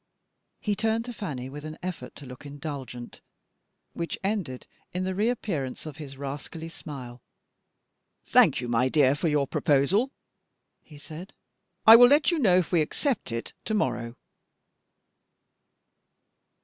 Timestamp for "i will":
11.85-12.07